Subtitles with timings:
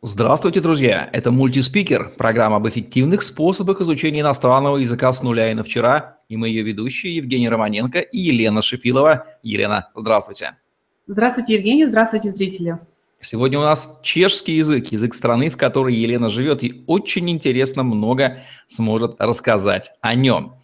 [0.00, 1.10] Здравствуйте, друзья!
[1.12, 6.18] Это мультиспикер, программа об эффективных способах изучения иностранного языка с нуля и на вчера.
[6.28, 9.26] И мы ее ведущие Евгений Романенко и Елена Шипилова.
[9.42, 10.56] Елена, здравствуйте!
[11.08, 12.78] Здравствуйте, Евгений, здравствуйте, зрители!
[13.20, 18.38] Сегодня у нас чешский язык, язык страны, в которой Елена живет, и очень интересно много
[18.68, 20.54] сможет рассказать о нем.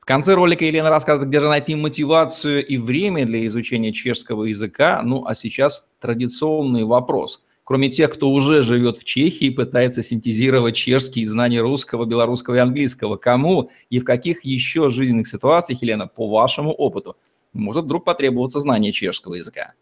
[0.00, 5.02] В конце ролика Елена рассказывает, где же найти мотивацию и время для изучения чешского языка.
[5.04, 10.74] Ну а сейчас традиционный вопрос– кроме тех, кто уже живет в Чехии и пытается синтезировать
[10.74, 16.26] чешские знания русского, белорусского и английского, кому и в каких еще жизненных ситуациях, Елена, по
[16.30, 17.18] вашему опыту,
[17.52, 19.74] может вдруг потребоваться знание чешского языка?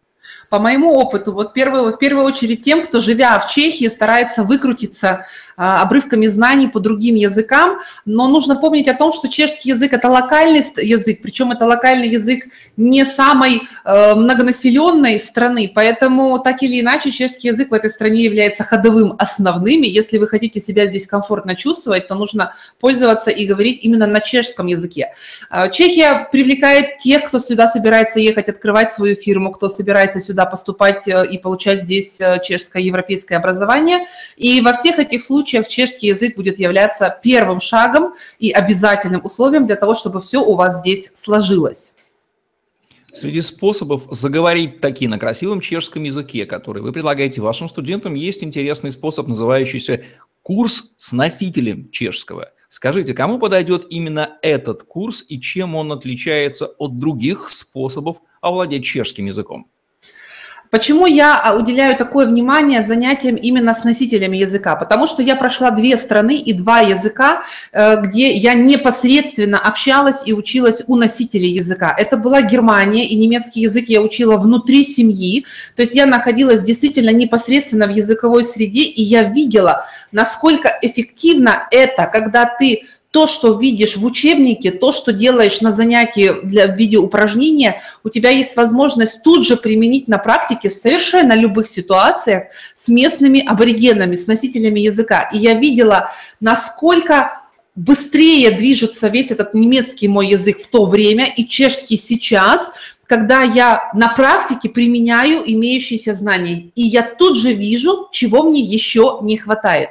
[0.51, 5.27] По моему опыту, вот первый, в первую очередь тем, кто, живя в Чехии, старается выкрутиться
[5.57, 10.63] обрывками знаний по другим языкам, но нужно помнить о том, что чешский язык– это локальный
[10.83, 12.45] язык, причем это локальный язык
[12.77, 18.65] не самой э, многонаселенной страны, поэтому так или иначе чешский язык в этой стране является
[18.65, 23.81] ходовым основным, и если вы хотите себя здесь комфортно чувствовать, то нужно пользоваться и говорить
[23.83, 25.13] именно на чешском языке.
[25.49, 31.09] А, Чехия привлекает тех, кто сюда собирается ехать, открывать свою фирму, кто собирается сюда поступать
[31.09, 36.09] э, и получать здесь э, чешское европейское образование, и во всех этих случаях случаях чешский
[36.09, 41.13] язык будет являться первым шагом и обязательным условием для того, чтобы все у вас здесь
[41.15, 41.95] сложилось.
[43.13, 48.91] Среди способов заговорить таки на красивом чешском языке, который вы предлагаете вашим студентам, есть интересный
[48.91, 50.03] способ, называющийся
[50.43, 52.51] курс с носителем чешского.
[52.69, 59.27] Скажите, кому подойдет именно этот курс и чем он отличается от других способов овладеть чешским
[59.27, 59.71] языком?
[60.71, 64.77] Почему я а, уделяю такое внимание занятиям именно с носителями языка?
[64.77, 67.43] Потому что я прошла две страны и два языка,
[67.73, 71.95] э, где я непосредственно общалась и училась у носителей языка.
[71.97, 75.45] Это была Германия, и немецкий язык я учила внутри семьи.
[75.77, 82.07] То есть я находилась действительно непосредственно в языковой среде, и я видела, насколько эффективно это,
[82.13, 86.99] когда ты то, что видишь в учебнике, то, что делаешь на занятии для, в виде
[86.99, 92.89] упражнения, у тебя есть возможность тут же применить на практике в совершенно любых ситуациях с
[92.89, 95.31] местными аборигенами, с носителями языка.
[95.33, 97.41] И я видела, насколько
[97.75, 102.71] быстрее движется весь этот немецкий мой язык в то время и чешский сейчас,
[103.07, 106.71] когда я на практике применяю имеющиеся знания.
[106.75, 109.89] И я тут же вижу, чего мне еще не хватает.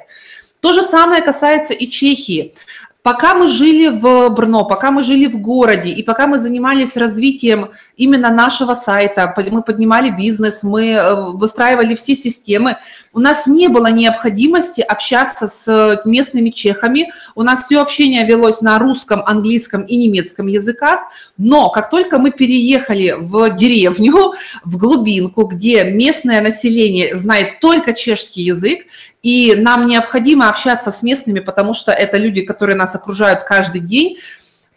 [0.66, 2.56] То же самое касается и Чехии.
[3.06, 7.70] Пока мы жили в Брно, пока мы жили в городе, и пока мы занимались развитием
[7.98, 12.78] именно нашего сайта, мы поднимали бизнес, мы э, выстраивали все системы,
[13.14, 18.80] у нас не было необходимости общаться с местными чехами, у нас все общение велось на
[18.80, 21.02] русском, английском и немецком языках,
[21.38, 24.34] но как только мы переехали в деревню,
[24.64, 28.88] в глубинку, где местное население знает только чешский язык,
[29.26, 34.20] и нам необходимо общаться с местными, потому что это люди, которые нас окружают каждый день.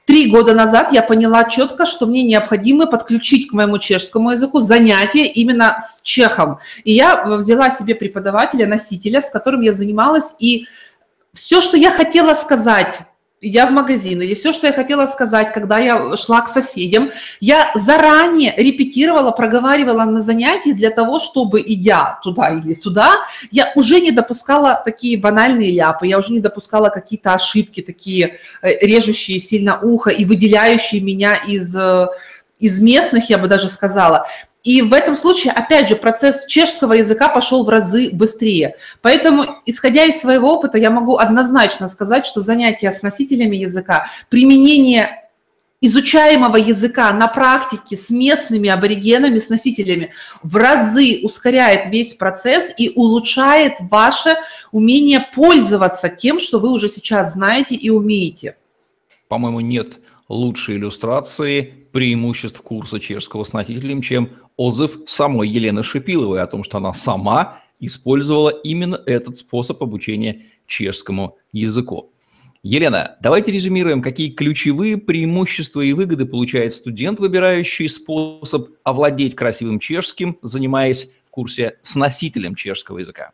[0.07, 5.27] Три года назад я поняла четко, что мне необходимо подключить к моему чешскому языку занятия
[5.27, 6.61] именно с чехом.
[6.85, 10.67] И я взяла себе преподавателя, носителя, с которым я занималась, и
[11.35, 13.01] все, что я хотела сказать
[13.41, 17.11] идя в магазин, или все, что я хотела сказать, когда я шла к соседям,
[17.41, 23.15] я заранее репетировала, проговаривала на занятии для того, чтобы, идя туда или туда,
[23.51, 28.87] я уже не допускала такие банальные ляпы, я уже не допускала какие-то ошибки, такие э,
[28.87, 32.09] режущие сильно ухо и выделяющие меня из э,
[32.59, 34.27] из местных, я бы даже сказала.
[34.65, 38.75] И в этом случае, опять же, процесс чешского языка пошел в разы быстрее.
[39.01, 45.29] Поэтому, исходя из своего опыта, я могу однозначно сказать, что занятия с носителями языка, применение
[45.81, 50.11] изучаемого языка на практике с местными аборигенами, с носителями,
[50.43, 54.37] в разы ускоряет весь процесс и улучшает ваше
[54.73, 58.57] умение пользоваться тем, что вы уже сейчас знаете и умеете.
[59.29, 66.47] По-моему, нет лучшей иллюстрации преимуществ курса чешского с носителем, чем отзыв самой Елены Шипиловой о
[66.47, 72.11] том, что она сама использовала именно этот способ обучения чешскому языку.
[72.65, 80.37] Елена, давайте резюмируем, какие ключевые преимущества и выгоды получает студент, выбирающий способ овладеть красивым чешским,
[80.43, 83.31] занимаясь в курсе с носителем чешского языка.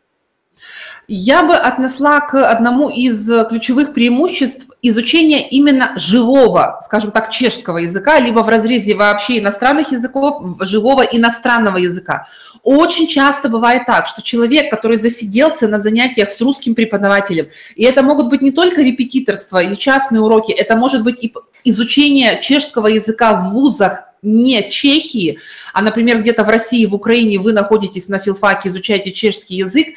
[1.07, 8.19] Я бы отнесла к одному из ключевых преимуществ изучения именно живого, скажем так, чешского языка,
[8.19, 12.27] либо в разрезе вообще иностранных языков, живого иностранного языка.
[12.63, 18.01] Очень часто бывает так, что человек, который засиделся на занятиях с русским преподавателем, и это
[18.01, 23.33] могут быть не только репетиторство или частные уроки, это может быть и изучение чешского языка
[23.33, 25.37] в вузах, не Чехии,
[25.71, 29.89] а, например, где-то в России, в Украине вы находитесь на филфаке, изучаете чешский язык,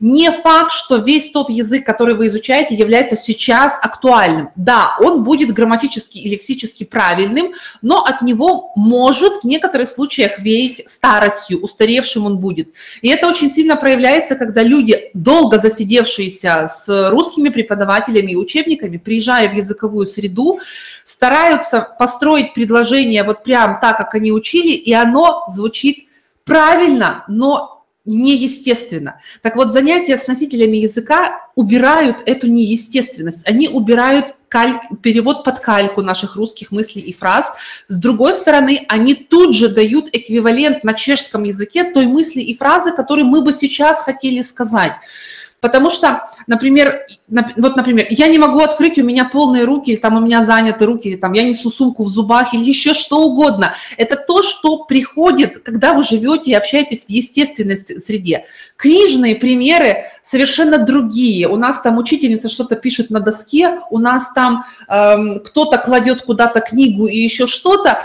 [0.00, 4.48] Не факт, что весь тот язык, который вы изучаете, является сейчас актуальным.
[4.56, 7.52] Да, он будет грамматически и лексически правильным,
[7.82, 12.70] но от него может в некоторых случаях веять старостью, устаревшим он будет.
[13.02, 19.50] И это очень сильно проявляется, когда люди, долго засидевшиеся с русскими преподавателями и учебниками, приезжая
[19.50, 20.60] в языковую среду,
[21.04, 26.06] стараются построить предложение вот прям так, как они учили, и оно звучит
[26.44, 29.20] правильно, но неестественно.
[29.42, 33.46] Так вот, занятия с носителями языка убирают эту неестественность.
[33.46, 34.80] Они убирают каль...
[35.02, 37.54] перевод под кальку наших русских мыслей и фраз.
[37.88, 42.92] С другой стороны, они тут же дают эквивалент на чешском языке той мысли и фразы,
[42.92, 44.94] которые мы бы сейчас хотели сказать.
[45.60, 50.16] Потому что, например, вот, например, я не могу открыть, у меня полные руки, или там
[50.16, 53.74] у меня заняты руки, или там я несу сумку в зубах, или еще что угодно.
[53.98, 58.46] Это то, что приходит, когда вы живете и общаетесь в естественной среде.
[58.76, 61.46] Книжные примеры совершенно другие.
[61.46, 66.60] У нас там учительница что-то пишет на доске, у нас там эм, кто-то кладет куда-то
[66.60, 68.02] книгу и еще что-то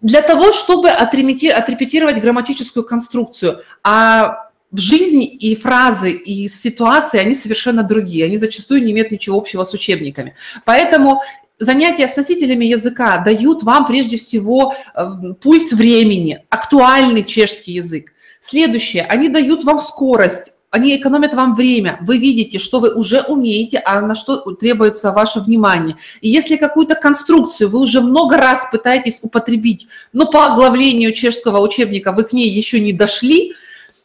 [0.00, 3.60] для того, чтобы отрепетировать грамматическую конструкцию.
[3.82, 4.43] А
[4.74, 8.24] в жизни и фразы, и ситуации, они совершенно другие.
[8.24, 10.34] Они зачастую не имеют ничего общего с учебниками.
[10.64, 11.22] Поэтому
[11.60, 15.06] занятия с носителями языка дают вам прежде всего э,
[15.40, 18.14] пульс времени, актуальный чешский язык.
[18.40, 21.98] Следующее, они дают вам скорость, они экономят вам время.
[22.00, 25.98] Вы видите, что вы уже умеете, а на что требуется ваше внимание.
[26.20, 32.10] И если какую-то конструкцию вы уже много раз пытаетесь употребить, но по оглавлению чешского учебника
[32.10, 33.54] вы к ней еще не дошли,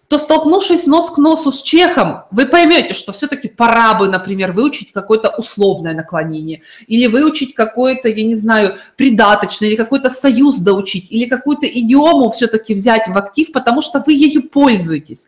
[0.09, 4.91] то столкнувшись нос к носу с чехом, вы поймете, что все-таки пора бы, например, выучить
[4.91, 11.25] какое-то условное наклонение, или выучить какое-то, я не знаю, придаточное, или какой-то союз доучить, или
[11.25, 15.27] какую-то идиому все-таки взять в актив, потому что вы ею пользуетесь.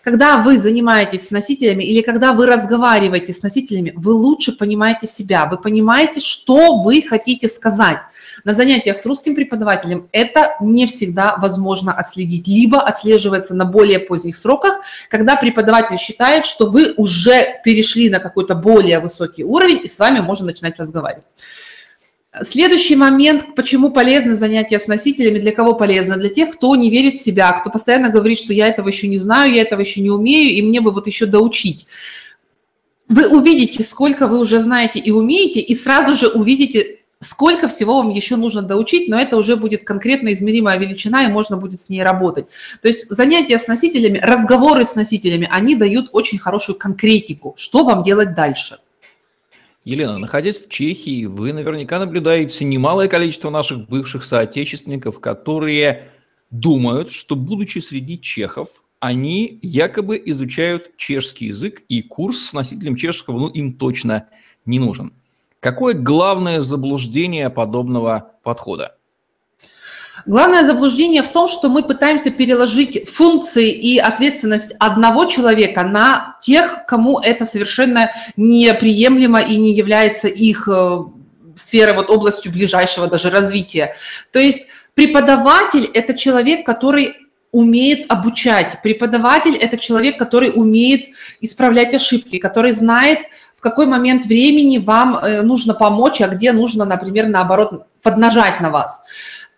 [0.00, 5.46] Когда вы занимаетесь с носителями или когда вы разговариваете с носителями, вы лучше понимаете себя,
[5.46, 7.98] вы понимаете, что вы хотите сказать.
[8.44, 14.36] На занятиях с русским преподавателем это не всегда возможно отследить, либо отслеживается на более поздних
[14.36, 19.98] сроках, когда преподаватель считает, что вы уже перешли на какой-то более высокий уровень, и с
[19.98, 21.24] вами можно начинать разговаривать.
[22.42, 26.16] Следующий момент, почему полезны занятия с носителями, для кого полезно?
[26.16, 29.18] Для тех, кто не верит в себя, кто постоянно говорит, что я этого еще не
[29.18, 31.86] знаю, я этого еще не умею, и мне бы вот еще доучить.
[33.08, 38.08] Вы увидите, сколько вы уже знаете и умеете, и сразу же увидите, Сколько всего вам
[38.08, 42.02] еще нужно доучить, но это уже будет конкретно измеримая величина, и можно будет с ней
[42.02, 42.46] работать.
[42.80, 48.02] То есть занятия с носителями, разговоры с носителями, они дают очень хорошую конкретику, что вам
[48.02, 48.78] делать дальше.
[49.84, 56.08] Елена, находясь в Чехии, вы наверняка наблюдаете немалое количество наших бывших соотечественников, которые
[56.50, 58.68] думают, что, будучи среди чехов,
[58.98, 64.28] они якобы изучают чешский язык, и курс с носителем чешского ну, им точно
[64.64, 65.12] не нужен.
[65.60, 68.96] Какое главное заблуждение подобного подхода?
[70.26, 76.84] Главное заблуждение в том, что мы пытаемся переложить функции и ответственность одного человека на тех,
[76.86, 80.98] кому это совершенно неприемлемо и не является их э,
[81.56, 83.96] сферой, вот областью ближайшего даже развития.
[84.32, 87.14] То есть преподаватель– это человек, который
[87.52, 88.80] умеет обучать.
[88.82, 91.10] Преподаватель– это человек, который умеет
[91.40, 93.20] исправлять ошибки, который знает,
[93.60, 98.70] в какой момент времени вам э, нужно помочь, а где нужно, например, наоборот, поднажать на
[98.70, 99.04] вас.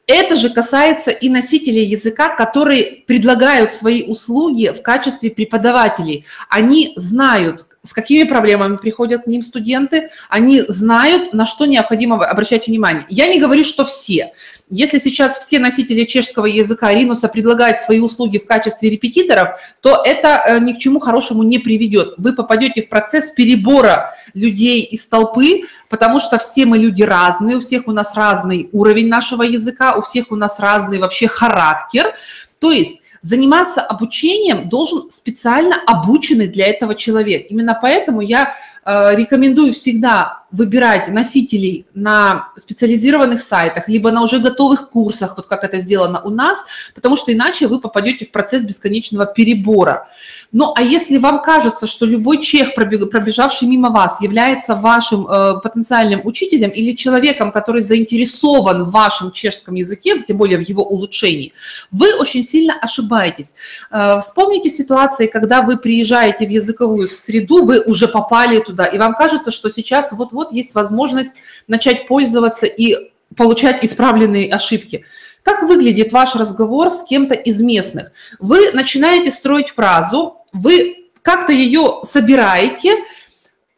[0.09, 6.27] Это же касается и носителей языка, которые предлагают свои услуги в качестве преподавателей.
[6.49, 12.67] Они знают, с какими проблемами приходят к ним студенты, они знают, на что необходимо обращать
[12.67, 13.07] внимание.
[13.09, 14.33] Я не говорю, что все.
[14.71, 20.43] Если сейчас все носители чешского языка ринуса предлагают свои услуги в качестве репетиторов, то это
[20.47, 22.15] э, ни к чему хорошему не приведет.
[22.17, 27.61] Вы попадете в процесс перебора людей из толпы, потому что все мы люди разные, у
[27.61, 32.15] всех у нас разный уровень нашего языка, у всех у нас разный вообще характер.
[32.59, 37.47] То есть заниматься обучением должен специально обученный для этого человек.
[37.51, 38.55] Именно поэтому я
[38.85, 45.65] э, рекомендую всегда выбирать носителей на специализированных сайтах, либо на уже готовых курсах, вот как
[45.65, 50.09] это сделано у нас, потому что иначе вы попадете в процесс бесконечного перебора.
[50.53, 56.21] Ну, а если вам кажется, что любой чех, пробежавший мимо вас, является вашим э, потенциальным
[56.25, 61.55] учителем или человеком, который заинтересован в вашем чешском языке, тем более в его улучшении,
[61.91, 63.55] вы очень сильно ошибаетесь.
[63.91, 69.15] Э, вспомните ситуации, когда вы приезжаете в языковую среду, вы уже попали туда, и вам
[69.15, 71.37] кажется, что сейчас вот-вот вот есть возможность
[71.69, 72.97] начать пользоваться и
[73.37, 75.05] получать исправленные ошибки.
[75.43, 78.13] Как выглядит ваш разговор с кем-то из местных?
[78.39, 82.97] Вы начинаете строить фразу, вы как-то ее собираете,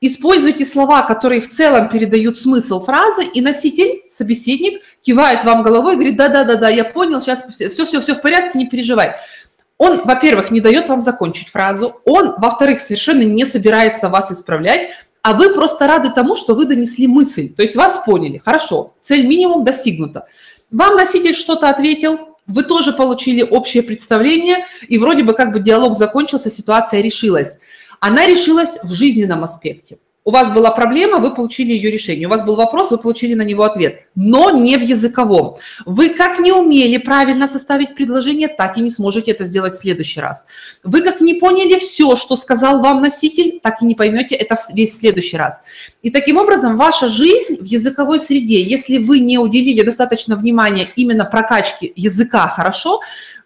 [0.01, 5.97] используйте слова, которые в целом передают смысл фразы, и носитель, собеседник, кивает вам головой и
[5.97, 9.17] говорит, да-да-да-да, я понял, сейчас все-все-все в порядке, не переживай.
[9.79, 14.91] Он, во-первых, не дает вам закончить фразу, он, во-вторых, совершенно не собирается вас исправлять,
[15.25, 19.27] а вы просто рады тому, что вы донесли мысль, то есть вас поняли, хорошо, цель
[19.27, 20.27] минимум достигнута.
[20.71, 25.97] Вам носитель что-то ответил, вы тоже получили общее представление, и вроде бы как бы диалог
[25.97, 27.61] закончился, ситуация решилась.
[28.01, 29.97] Она решилась в жизненном аспекте.
[30.27, 32.27] У вас была проблема, вы получили ее решение.
[32.27, 35.59] У вас был вопрос, вы получили на него ответ, но не в языковом.
[35.85, 40.21] Вы как не умели правильно составить предложение, так и не сможете это сделать в следующий
[40.21, 40.47] раз.
[40.83, 44.99] Вы как не поняли все, что сказал вам носитель, так и не поймете это весь
[44.99, 45.61] следующий раз.
[46.01, 51.27] И таким образом ваша жизнь в языковой среде, если вы не уделили достаточно внимания именно
[51.27, 53.01] прокачке языка хорошо,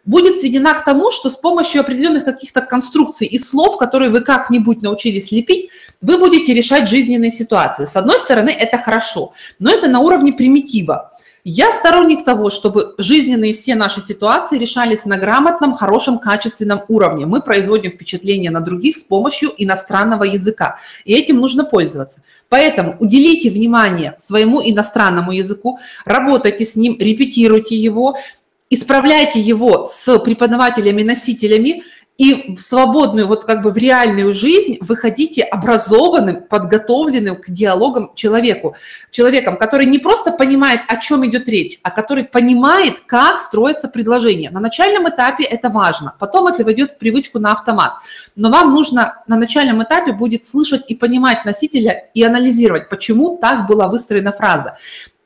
[0.09, 4.81] будет сведена к тому, что с помощью определенных каких-то конструкций и слов, которые вы как-нибудь
[4.81, 5.69] научились лепить,
[6.01, 7.85] вы будете решать жизненные ситуации.
[7.85, 11.13] С одной стороны, это хорошо, но это на уровне примитива.
[11.45, 17.27] Я сторонник того, чтобы жизненные все наши ситуации решались на грамотном, хорошем, качественном уровне.
[17.27, 22.23] Мы производим впечатление на других с помощью иностранного языка, и этим нужно пользоваться.
[22.49, 28.17] Поэтому уделите внимание своему иностранному языку, работайте с ним, репетируйте его,
[28.71, 31.83] исправляйте его с преподавателями-носителями,
[32.19, 38.75] и в свободную, вот как бы в реальную жизнь выходите образованным, подготовленным к диалогам человеку.
[39.13, 44.51] Человеком, который не просто понимает, о чем идет речь, а который понимает, как строится предложение.
[44.51, 47.93] На начальном этапе это важно, потом это войдет в привычку на автомат.
[48.35, 53.69] Но вам нужно на начальном этапе будет слышать и понимать носителя и анализировать, почему так
[53.69, 54.77] была выстроена фраза.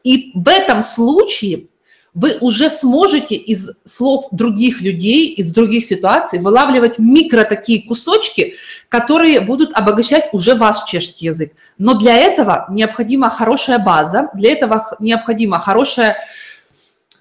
[0.04, 1.68] И в этом случае
[2.14, 8.56] вы уже сможете из слов других людей, из других ситуаций вылавливать микро такие кусочки,
[8.88, 11.52] которые будут обогащать уже ваш чешский язык.
[11.78, 16.18] Но для этого необходима хорошая база, для этого необходима хорошая,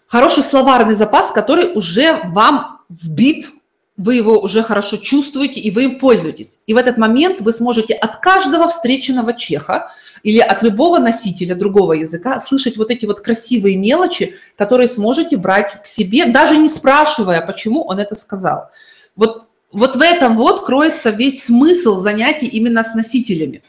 [0.07, 3.49] хороший словарный запас, который уже вам вбит
[3.97, 6.59] вы его уже хорошо чувствуете, и вы им пользуетесь.
[6.65, 9.91] И в этот момент вы сможете от каждого встреченного чеха
[10.23, 15.81] или от любого носителя другого языка слышать вот эти вот красивые мелочи, которые сможете брать
[15.83, 18.69] к себе, даже не спрашивая, почему он это сказал.
[19.15, 23.63] Вот, вот в этом вот кроется весь смысл занятий именно с носителями.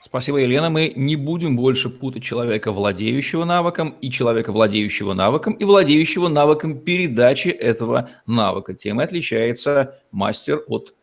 [0.00, 0.70] Спасибо, Елена.
[0.70, 6.78] Мы не будем больше путать человека, владеющего навыком, и человека, владеющего навыком, и владеющего навыком
[6.78, 8.74] передачи этого навыка.
[8.74, 10.94] Тем и отличается мастер от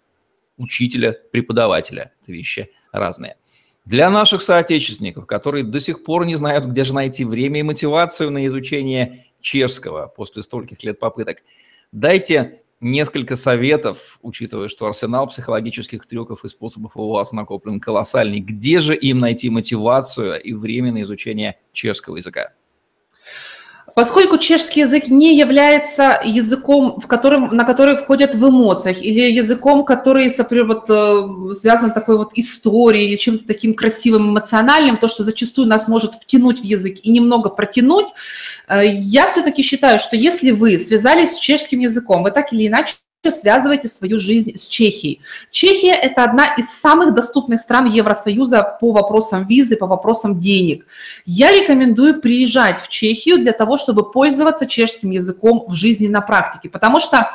[0.57, 2.13] учителя, преподавателя.
[2.23, 3.35] Это вещи разные.
[3.85, 8.31] Для наших соотечественников, которые до сих пор не знают, где же найти время и мотивацию
[8.31, 11.43] на изучение чешского после стольких лет попыток,
[11.91, 18.39] дайте несколько советов, учитывая, что арсенал психологических трюков и способов у вас накоплен колоссальный.
[18.39, 22.53] Где же им найти мотивацию и время на изучение чешского языка?
[23.95, 29.85] Поскольку чешский язык не является языком, в котором, на который входят в эмоциях, или языком,
[29.85, 30.29] который
[30.65, 35.87] вот, э, связан такой вот историей или чем-то таким красивым, эмоциональным, то, что зачастую нас
[35.87, 38.07] может втянуть в язык и немного протянуть,
[38.67, 42.95] э, я все-таки считаю, что если вы связались с чешским языком, вы так или иначе
[43.31, 45.21] связываете свою жизнь с Чехией.
[45.51, 50.85] Чехия– это одна из самых доступных стран Евросоюза по вопросам визы, по вопросам денег.
[51.25, 56.69] Я рекомендую приезжать в Чехию для того, чтобы пользоваться чешским языком в жизни на практике,
[56.69, 57.29] потому что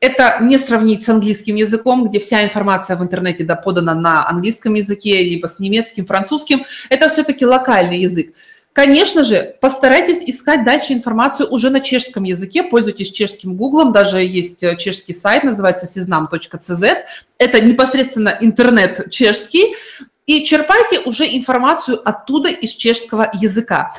[0.00, 4.74] это не сравнить с английским языком, где вся информация в интернете да, подана на английском
[4.74, 6.64] языке, либо с немецким, французским.
[6.90, 8.34] Это все-таки локальный язык.
[8.76, 14.62] Конечно же, постарайтесь искать дальше информацию уже на чешском языке, пользуйтесь чешским гуглом, даже есть
[14.62, 16.96] э, чешский сайт, называется siznam.cz,
[17.38, 19.74] это непосредственно интернет чешский,
[20.26, 23.94] и черпайте уже информацию оттуда из чешского языка.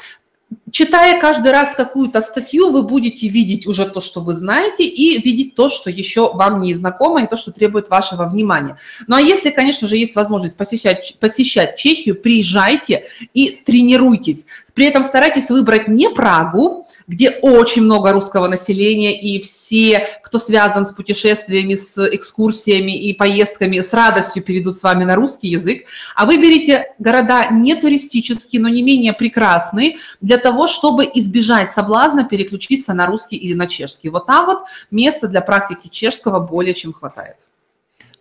[0.71, 5.55] Читая каждый раз какую-то статью, вы будете видеть уже то, что вы знаете, и видеть
[5.55, 8.77] то, что еще вам не знакомо, и то, что требует вашего внимания.
[9.07, 14.45] Ну а если, конечно же, есть возможность посещать, посещать Чехию, приезжайте и тренируйтесь.
[14.73, 20.85] При этом старайтесь выбрать не Прагу, где очень много русского населения, и все, кто связан
[20.85, 25.85] с путешествиями, с экскурсиями и поездками, с радостью перейдут с вами на русский язык.
[26.15, 32.93] А выберите города не туристические, но не менее прекрасные, для того, чтобы избежать соблазна переключиться
[32.93, 34.09] на русский или на чешский.
[34.09, 34.59] Вот там вот
[34.91, 37.37] места для практики чешского более чем хватает.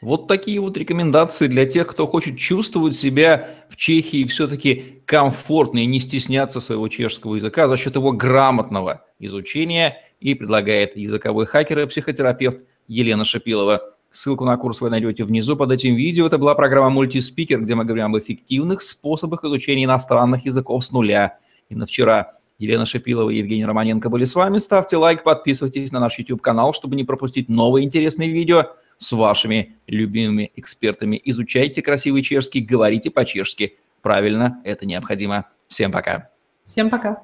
[0.03, 5.87] Вот такие вот рекомендации для тех, кто хочет чувствовать себя в Чехии все-таки комфортно и
[5.87, 11.87] не стесняться своего чешского языка за счет его грамотного изучения и предлагает языковой хакер и
[11.87, 13.83] психотерапевт Елена Шапилова.
[14.11, 16.26] Ссылку на курс вы найдете внизу под этим видео.
[16.26, 21.38] Это была программа «Мультиспикер», где мы говорим об эффективных способах изучения иностранных языков с нуля.
[21.69, 24.59] И на вчера Елена Шипилова и Евгений Романенко были с вами.
[24.59, 30.53] Ставьте лайк, подписывайтесь на наш YouTube-канал, чтобы не пропустить новые интересные видео с вашими любимыми
[30.57, 31.21] экспертами.
[31.25, 33.76] Изучайте красивый чешский, говорите по-чешски.
[34.03, 35.47] Правильно, это необходимо.
[35.69, 36.31] Всем пока.
[36.65, 37.23] Всем пока.